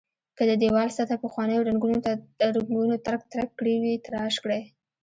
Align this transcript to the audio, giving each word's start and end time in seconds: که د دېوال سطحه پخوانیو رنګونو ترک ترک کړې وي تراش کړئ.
که 0.37 0.43
د 0.49 0.51
دېوال 0.61 0.89
سطحه 0.97 1.17
پخوانیو 1.23 1.65
رنګونو 1.69 1.97
ترک 3.05 3.21
ترک 3.31 3.49
کړې 3.59 3.75
وي 3.81 3.93
تراش 4.05 4.35
کړئ. 4.43 4.61